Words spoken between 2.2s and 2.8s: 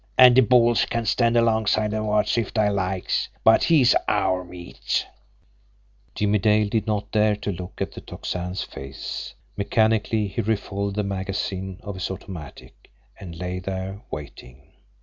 if dey